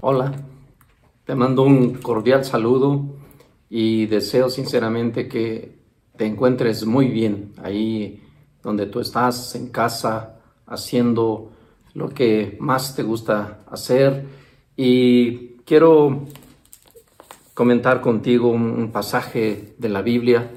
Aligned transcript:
Hola, 0.00 0.32
te 1.24 1.34
mando 1.34 1.62
un 1.62 1.94
cordial 1.94 2.44
saludo 2.44 3.04
y 3.68 4.06
deseo 4.06 4.48
sinceramente 4.48 5.28
que 5.28 5.78
te 6.16 6.26
encuentres 6.26 6.86
muy 6.86 7.08
bien 7.08 7.52
ahí 7.62 8.22
donde 8.62 8.86
tú 8.86 9.00
estás 9.00 9.54
en 9.54 9.68
casa 9.68 10.40
haciendo 10.66 11.52
lo 11.94 12.08
que 12.08 12.56
más 12.60 12.96
te 12.96 13.02
gusta 13.02 13.60
hacer. 13.70 14.26
Y 14.76 15.58
quiero 15.64 16.24
comentar 17.58 18.00
contigo 18.00 18.50
un 18.50 18.92
pasaje 18.92 19.74
de 19.78 19.88
la 19.88 20.00
Biblia 20.00 20.48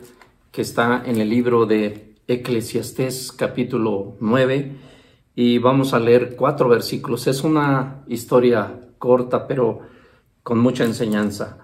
que 0.52 0.62
está 0.62 1.02
en 1.04 1.18
el 1.18 1.32
libro 1.32 1.66
de 1.66 2.14
Eclesiastés 2.28 3.32
capítulo 3.32 4.18
9 4.20 4.72
y 5.34 5.58
vamos 5.58 5.96
a 5.96 6.00
leer 6.00 6.36
cuatro 6.36 6.70
versículos. 6.70 7.26
Es 7.26 7.44
una 7.44 8.04
historia 8.08 8.82
corta 9.00 9.48
pero 9.48 9.80
con 10.44 10.60
mucha 10.60 10.84
enseñanza. 10.84 11.58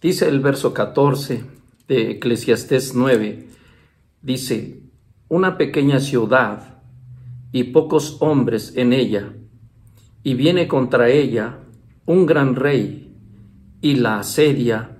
Dice 0.00 0.28
el 0.28 0.38
verso 0.38 0.72
14 0.72 1.44
de 1.88 2.12
Eclesiastés 2.12 2.94
9, 2.94 3.48
dice, 4.22 4.80
una 5.26 5.58
pequeña 5.58 5.98
ciudad 5.98 6.78
y 7.50 7.64
pocos 7.64 8.18
hombres 8.20 8.74
en 8.76 8.92
ella, 8.92 9.32
y 10.22 10.34
viene 10.34 10.68
contra 10.68 11.08
ella 11.08 11.58
un 12.06 12.26
gran 12.26 12.54
rey, 12.54 13.00
y 13.84 13.96
la 13.96 14.20
asedia, 14.20 14.93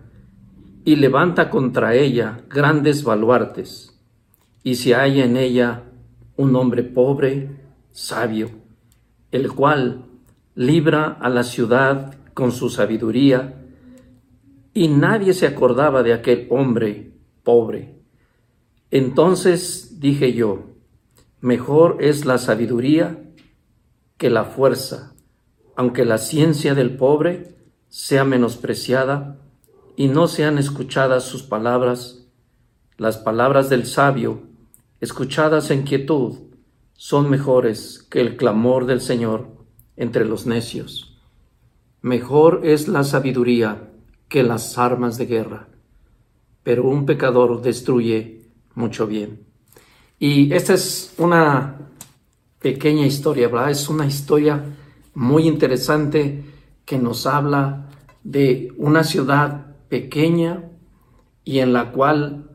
y 0.84 0.96
levanta 0.96 1.48
contra 1.48 1.94
ella 1.94 2.42
grandes 2.48 3.04
baluartes, 3.04 3.98
y 4.62 4.74
se 4.74 4.94
halla 4.94 5.24
en 5.24 5.36
ella 5.36 5.84
un 6.36 6.54
hombre 6.56 6.82
pobre, 6.82 7.48
sabio, 7.92 8.50
el 9.30 9.52
cual 9.52 10.04
libra 10.54 11.16
a 11.20 11.28
la 11.28 11.42
ciudad 11.42 12.14
con 12.34 12.52
su 12.52 12.68
sabiduría, 12.68 13.62
y 14.74 14.88
nadie 14.88 15.32
se 15.32 15.46
acordaba 15.46 16.02
de 16.02 16.12
aquel 16.12 16.48
hombre 16.50 17.12
pobre. 17.44 17.94
Entonces 18.90 20.00
dije 20.00 20.34
yo, 20.34 20.64
mejor 21.40 21.98
es 22.00 22.24
la 22.24 22.38
sabiduría 22.38 23.22
que 24.18 24.30
la 24.30 24.44
fuerza, 24.44 25.14
aunque 25.76 26.04
la 26.04 26.18
ciencia 26.18 26.74
del 26.74 26.96
pobre 26.96 27.54
sea 27.88 28.24
menospreciada 28.24 29.38
y 29.96 30.08
no 30.08 30.26
sean 30.28 30.58
escuchadas 30.58 31.24
sus 31.24 31.42
palabras, 31.42 32.26
las 32.96 33.18
palabras 33.18 33.68
del 33.68 33.86
sabio, 33.86 34.42
escuchadas 35.00 35.70
en 35.70 35.82
quietud, 35.82 36.38
son 36.94 37.28
mejores 37.28 38.06
que 38.10 38.20
el 38.20 38.36
clamor 38.36 38.86
del 38.86 39.00
Señor 39.00 39.48
entre 39.96 40.24
los 40.24 40.46
necios. 40.46 41.18
Mejor 42.02 42.60
es 42.64 42.88
la 42.88 43.04
sabiduría 43.04 43.90
que 44.28 44.42
las 44.42 44.78
armas 44.78 45.18
de 45.18 45.26
guerra, 45.26 45.68
pero 46.62 46.84
un 46.84 47.06
pecador 47.06 47.62
destruye 47.62 48.42
mucho 48.74 49.06
bien. 49.06 49.44
Y 50.18 50.52
esta 50.52 50.74
es 50.74 51.14
una 51.18 51.78
pequeña 52.60 53.06
historia, 53.06 53.48
¿verdad? 53.48 53.70
Es 53.70 53.88
una 53.88 54.06
historia 54.06 54.64
muy 55.14 55.46
interesante 55.46 56.44
que 56.84 56.98
nos 56.98 57.26
habla 57.26 57.90
de 58.22 58.72
una 58.78 59.04
ciudad 59.04 59.73
pequeña 59.94 60.72
y 61.44 61.60
en 61.60 61.72
la 61.72 61.92
cual 61.92 62.50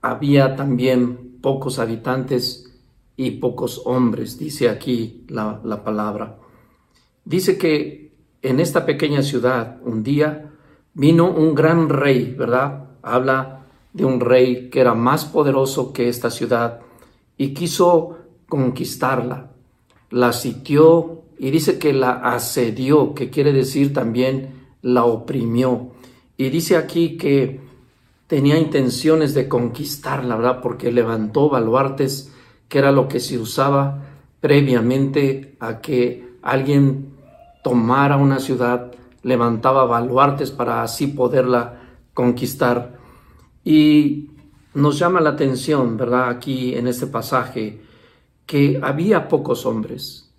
había 0.00 0.54
también 0.54 1.40
pocos 1.42 1.80
habitantes 1.80 2.72
y 3.16 3.32
pocos 3.32 3.82
hombres, 3.84 4.38
dice 4.38 4.68
aquí 4.68 5.24
la, 5.28 5.60
la 5.64 5.82
palabra. 5.82 6.38
Dice 7.24 7.58
que 7.58 8.14
en 8.42 8.60
esta 8.60 8.86
pequeña 8.86 9.22
ciudad 9.22 9.80
un 9.84 10.04
día 10.04 10.52
vino 10.92 11.28
un 11.28 11.56
gran 11.56 11.88
rey, 11.88 12.32
¿verdad? 12.38 12.90
Habla 13.02 13.66
de 13.92 14.04
un 14.04 14.20
rey 14.20 14.70
que 14.70 14.78
era 14.78 14.94
más 14.94 15.24
poderoso 15.24 15.92
que 15.92 16.08
esta 16.08 16.30
ciudad 16.30 16.78
y 17.36 17.54
quiso 17.54 18.18
conquistarla. 18.48 19.50
La 20.10 20.32
sitió 20.32 21.24
y 21.40 21.50
dice 21.50 21.76
que 21.80 21.92
la 21.92 22.12
asedió, 22.12 23.14
que 23.14 23.30
quiere 23.30 23.52
decir 23.52 23.92
también 23.92 24.68
la 24.80 25.04
oprimió. 25.04 25.93
Y 26.36 26.50
dice 26.50 26.76
aquí 26.76 27.16
que 27.16 27.60
tenía 28.26 28.58
intenciones 28.58 29.34
de 29.34 29.48
conquistarla, 29.48 30.36
¿verdad? 30.36 30.60
Porque 30.60 30.90
levantó 30.90 31.48
baluartes, 31.48 32.32
que 32.68 32.78
era 32.78 32.90
lo 32.90 33.08
que 33.08 33.20
se 33.20 33.38
usaba 33.38 34.02
previamente 34.40 35.56
a 35.60 35.80
que 35.80 36.34
alguien 36.42 37.14
tomara 37.62 38.16
una 38.16 38.40
ciudad, 38.40 38.92
levantaba 39.22 39.86
baluartes 39.86 40.50
para 40.50 40.82
así 40.82 41.06
poderla 41.06 41.80
conquistar. 42.12 42.98
Y 43.64 44.30
nos 44.74 44.98
llama 44.98 45.20
la 45.20 45.30
atención, 45.30 45.96
¿verdad? 45.96 46.28
Aquí 46.28 46.74
en 46.74 46.88
este 46.88 47.06
pasaje, 47.06 47.80
que 48.44 48.80
había 48.82 49.28
pocos 49.28 49.64
hombres. 49.64 50.30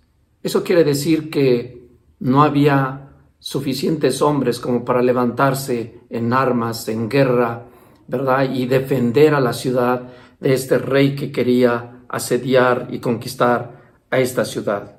Eso 0.42 0.62
quiere 0.62 0.84
decir 0.84 1.30
que 1.30 1.88
no 2.20 2.42
había 2.42 3.05
suficientes 3.46 4.22
hombres 4.22 4.58
como 4.58 4.84
para 4.84 5.00
levantarse 5.00 6.00
en 6.10 6.32
armas, 6.32 6.88
en 6.88 7.08
guerra, 7.08 7.68
¿verdad? 8.08 8.50
Y 8.52 8.66
defender 8.66 9.36
a 9.36 9.40
la 9.40 9.52
ciudad 9.52 10.12
de 10.40 10.52
este 10.52 10.78
rey 10.78 11.14
que 11.14 11.30
quería 11.30 12.02
asediar 12.08 12.88
y 12.90 12.98
conquistar 12.98 13.92
a 14.10 14.18
esta 14.18 14.44
ciudad. 14.44 14.98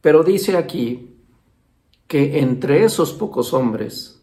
Pero 0.00 0.22
dice 0.22 0.56
aquí 0.56 1.16
que 2.06 2.38
entre 2.38 2.82
esos 2.82 3.12
pocos 3.12 3.52
hombres 3.52 4.22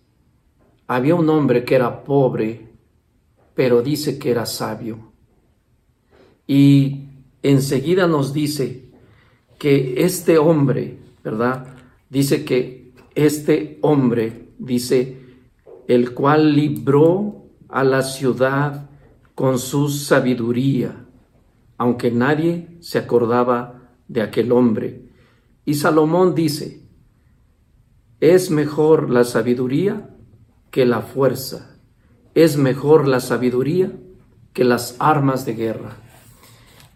había 0.88 1.14
un 1.14 1.30
hombre 1.30 1.64
que 1.64 1.76
era 1.76 2.04
pobre, 2.04 2.72
pero 3.54 3.84
dice 3.84 4.18
que 4.18 4.32
era 4.32 4.48
sabio. 4.48 5.12
Y 6.48 7.06
enseguida 7.44 8.08
nos 8.08 8.34
dice 8.34 8.90
que 9.60 10.04
este 10.04 10.40
hombre, 10.40 10.98
¿verdad? 11.24 11.68
Dice 12.10 12.44
que 12.44 12.84
este 13.16 13.80
hombre, 13.82 14.50
dice, 14.58 15.20
el 15.88 16.14
cual 16.14 16.56
libró 16.56 17.46
a 17.70 17.84
la 17.84 18.02
ciudad 18.02 18.90
con 19.36 19.60
su 19.60 19.90
sabiduría, 19.90 21.06
aunque 21.78 22.12
nadie 22.12 22.78
se 22.80 23.00
acordaba 23.00 23.82
de 24.08 24.22
aquel 24.22 24.52
hombre. 24.52 25.10
Y 25.66 25.76
Salomón 25.76 26.36
dice, 26.36 26.84
es 28.20 28.52
mejor 28.52 29.10
la 29.10 29.24
sabiduría 29.24 30.10
que 30.72 30.86
la 30.86 31.02
fuerza. 31.02 31.78
Es 32.36 32.58
mejor 32.58 33.08
la 33.08 33.20
sabiduría 33.20 33.92
que 34.54 34.64
las 34.64 34.96
armas 35.00 35.46
de 35.46 35.54
guerra. 35.54 35.98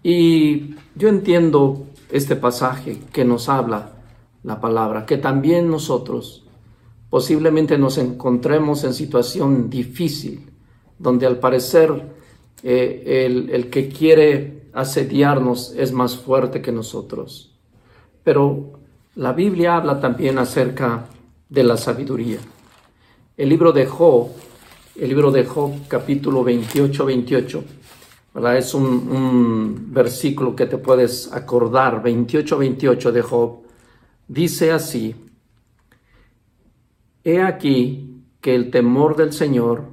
Y 0.04 0.76
yo 0.96 1.10
entiendo 1.10 1.86
este 2.12 2.36
pasaje 2.36 3.00
que 3.12 3.26
nos 3.26 3.50
habla 3.50 3.97
la 4.44 4.60
palabra, 4.62 5.06
que 5.06 5.18
también 5.18 5.70
nosotros 5.70 6.48
posiblemente 7.10 7.78
nos 7.78 7.98
encontremos 7.98 8.84
en 8.84 8.94
situación 8.94 9.70
difícil, 9.70 10.50
donde 11.00 11.26
al 11.26 11.40
parecer 11.40 12.16
eh, 12.64 13.26
el, 13.26 13.50
el 13.50 13.70
que 13.70 13.88
quiere 13.90 14.70
asediarnos 14.74 15.74
es 15.78 15.92
más 15.92 16.18
fuerte 16.18 16.62
que 16.62 16.72
nosotros. 16.72 17.56
Pero 18.24 18.80
la 19.16 19.34
Biblia 19.34 19.78
habla 19.78 20.00
también 20.00 20.38
acerca 20.38 21.06
de 21.50 21.64
la 21.64 21.78
sabiduría. 21.78 22.40
El 23.36 23.50
libro 23.50 23.72
de 23.72 23.86
Job, 23.86 24.30
el 24.96 25.10
libro 25.10 25.32
de 25.32 25.46
Job 25.46 25.88
capítulo 25.88 26.44
28, 26.44 27.06
28, 27.06 27.64
¿verdad? 28.34 28.58
es 28.58 28.74
un, 28.74 28.84
un 28.84 29.94
versículo 29.94 30.56
que 30.56 30.66
te 30.66 30.78
puedes 30.78 31.32
acordar, 31.32 32.02
28, 32.04 32.58
28 32.58 33.12
de 33.12 33.22
Job, 33.22 33.67
dice 34.28 34.72
así, 34.72 35.16
He 37.24 37.42
aquí 37.42 38.24
que 38.40 38.56
el 38.56 38.72
temor 38.72 39.18
del 39.18 39.34
Señor 39.34 39.90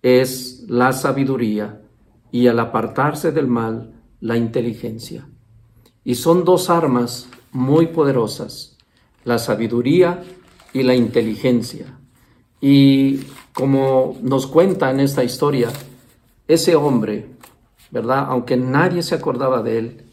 es 0.00 0.64
la 0.68 0.92
sabiduría 0.92 1.82
y 2.30 2.46
al 2.46 2.58
apartarse 2.60 3.30
del 3.30 3.46
mal, 3.46 3.92
la 4.20 4.38
inteligencia. 4.38 5.28
Y 6.04 6.14
son 6.14 6.44
dos 6.44 6.70
armas 6.70 7.28
muy 7.52 7.88
poderosas, 7.88 8.78
la 9.24 9.38
sabiduría 9.38 10.22
y 10.72 10.82
la 10.82 10.94
inteligencia. 10.94 11.98
Y 12.58 13.20
como 13.52 14.16
nos 14.22 14.46
cuenta 14.46 14.90
en 14.90 15.00
esta 15.00 15.24
historia, 15.24 15.68
ese 16.46 16.74
hombre, 16.74 17.26
¿verdad? 17.90 18.24
Aunque 18.28 18.56
nadie 18.56 19.02
se 19.02 19.14
acordaba 19.14 19.62
de 19.62 19.78
él, 19.78 20.04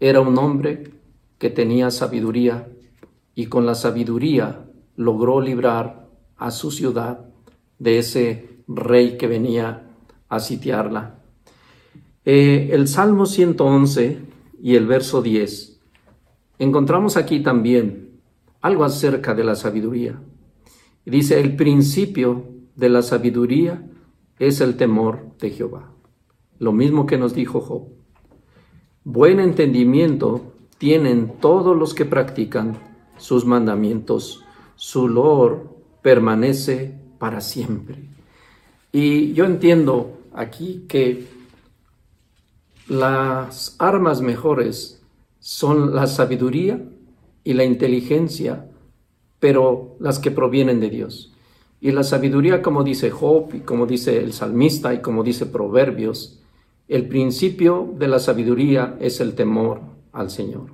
era 0.00 0.20
un 0.20 0.36
hombre 0.38 0.90
que 1.38 1.50
tenía 1.50 1.92
sabiduría 1.92 2.66
y 3.34 3.46
con 3.46 3.66
la 3.66 3.74
sabiduría 3.74 4.64
logró 4.96 5.40
librar 5.40 6.08
a 6.36 6.50
su 6.50 6.70
ciudad 6.70 7.26
de 7.78 7.98
ese 7.98 8.60
rey 8.68 9.16
que 9.16 9.26
venía 9.26 9.90
a 10.28 10.40
sitiarla. 10.40 11.18
Eh, 12.24 12.70
el 12.72 12.88
Salmo 12.88 13.26
111 13.26 14.18
y 14.62 14.76
el 14.76 14.86
verso 14.86 15.20
10. 15.20 15.80
Encontramos 16.58 17.16
aquí 17.16 17.40
también 17.40 18.20
algo 18.60 18.84
acerca 18.84 19.34
de 19.34 19.44
la 19.44 19.56
sabiduría. 19.56 20.18
Dice, 21.04 21.40
el 21.40 21.54
principio 21.54 22.46
de 22.76 22.88
la 22.88 23.02
sabiduría 23.02 23.84
es 24.38 24.60
el 24.60 24.76
temor 24.76 25.36
de 25.38 25.50
Jehová. 25.50 25.92
Lo 26.58 26.72
mismo 26.72 27.04
que 27.04 27.18
nos 27.18 27.34
dijo 27.34 27.60
Job. 27.60 27.88
Buen 29.04 29.38
entendimiento 29.38 30.54
tienen 30.78 31.34
todos 31.40 31.76
los 31.76 31.92
que 31.92 32.06
practican 32.06 32.93
sus 33.16 33.44
mandamientos. 33.44 34.44
Su 34.76 35.08
lor 35.08 35.74
permanece 36.02 36.94
para 37.18 37.40
siempre. 37.40 38.04
Y 38.92 39.32
yo 39.32 39.44
entiendo 39.44 40.18
aquí 40.34 40.84
que 40.88 41.26
las 42.88 43.76
armas 43.78 44.20
mejores 44.20 45.02
son 45.40 45.94
la 45.94 46.06
sabiduría 46.06 46.82
y 47.42 47.54
la 47.54 47.64
inteligencia, 47.64 48.70
pero 49.40 49.96
las 50.00 50.18
que 50.18 50.30
provienen 50.30 50.80
de 50.80 50.90
Dios. 50.90 51.32
Y 51.80 51.92
la 51.92 52.02
sabiduría, 52.02 52.62
como 52.62 52.82
dice 52.82 53.10
Job, 53.10 53.54
y 53.54 53.60
como 53.60 53.86
dice 53.86 54.18
el 54.18 54.32
salmista, 54.32 54.94
y 54.94 55.02
como 55.02 55.22
dice 55.22 55.44
Proverbios, 55.46 56.40
el 56.88 57.08
principio 57.08 57.94
de 57.98 58.08
la 58.08 58.18
sabiduría 58.18 58.96
es 59.00 59.20
el 59.20 59.34
temor 59.34 59.80
al 60.12 60.30
Señor. 60.30 60.70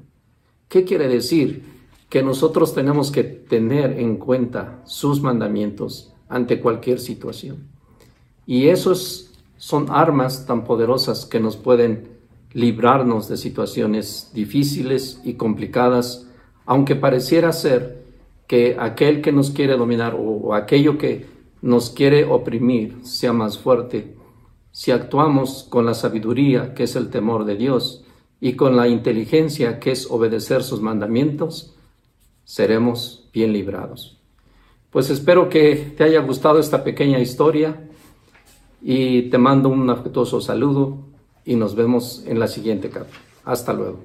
¿Qué 0.68 0.84
quiere 0.84 1.08
decir? 1.08 1.79
Que 2.10 2.22
nosotros 2.22 2.74
tenemos 2.74 3.10
que 3.10 3.24
tener 3.24 3.98
en 3.98 4.18
cuenta 4.18 4.82
sus 4.84 5.22
mandamientos 5.22 6.12
ante 6.28 6.60
cualquier 6.60 7.00
situación. 7.00 7.68
Y 8.46 8.68
esos 8.68 9.30
son 9.56 9.86
armas 9.90 10.44
tan 10.46 10.64
poderosas 10.64 11.24
que 11.24 11.40
nos 11.40 11.56
pueden 11.56 12.20
librarnos 12.52 13.28
de 13.28 13.36
situaciones 13.36 14.30
difíciles 14.34 15.20
y 15.24 15.34
complicadas, 15.34 16.26
aunque 16.66 16.96
pareciera 16.96 17.52
ser 17.52 18.00
que 18.46 18.76
aquel 18.78 19.22
que 19.22 19.32
nos 19.32 19.50
quiere 19.50 19.76
dominar 19.76 20.16
o, 20.18 20.54
aquello 20.54 20.98
que 20.98 21.26
nos 21.62 21.90
quiere 21.90 22.24
oprimir 22.24 22.98
sea 23.02 23.32
más 23.32 23.58
fuerte, 23.58 24.16
si 24.72 24.90
actuamos 24.90 25.66
con 25.68 25.86
la 25.86 25.94
sabiduría, 25.94 26.74
que 26.74 26.84
es 26.84 26.96
el 26.96 27.10
temor 27.10 27.44
de 27.44 27.56
Dios, 27.56 28.04
y 28.40 28.54
con 28.54 28.76
la 28.76 28.88
inteligencia, 28.88 29.78
que 29.78 29.92
es 29.92 30.10
obedecer 30.10 30.62
sus 30.62 30.80
mandamientos, 30.80 31.76
seremos 32.50 33.28
bien 33.32 33.52
librados. 33.52 34.18
Pues 34.90 35.08
espero 35.08 35.48
que 35.48 35.94
te 35.96 36.02
haya 36.02 36.20
gustado 36.20 36.58
esta 36.58 36.82
pequeña 36.82 37.20
historia 37.20 37.88
y 38.82 39.30
te 39.30 39.38
mando 39.38 39.68
un 39.68 39.88
afectuoso 39.88 40.40
saludo 40.40 40.98
y 41.44 41.54
nos 41.54 41.76
vemos 41.76 42.24
en 42.26 42.40
la 42.40 42.48
siguiente 42.48 42.90
capa. 42.90 43.16
Hasta 43.44 43.72
luego. 43.72 44.04